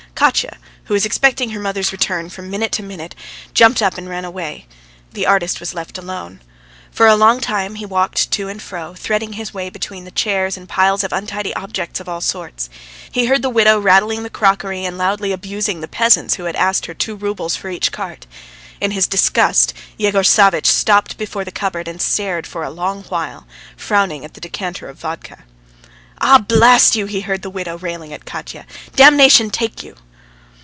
[0.13, 3.15] Katya, who was expecting her mother's return from minute to minute,
[3.55, 4.67] jumped up and ran away.
[5.13, 6.41] The artist was left alone.
[6.91, 10.57] For a long time he walked to and fro, threading his way between the chairs
[10.57, 12.69] and the piles of untidy objects of all sorts.
[13.11, 16.85] He heard the widow rattling the crockery and loudly abusing the peasants who had asked
[16.85, 18.27] her two roubles for each cart.
[18.79, 23.47] In his disgust Yegor Savvitch stopped before the cupboard and stared for a long while,
[23.75, 25.45] frowning at the decanter of vodka.
[26.19, 28.67] "Ah, blast you!" he heard the widow railing at Katya.
[28.95, 29.95] "Damnation take you!"